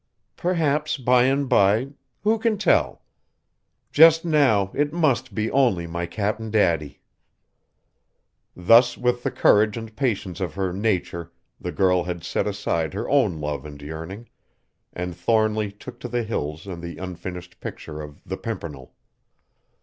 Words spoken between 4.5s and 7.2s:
it must be only my Cap'n Daddy."